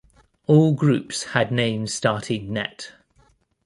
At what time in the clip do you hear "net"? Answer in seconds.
2.51-2.93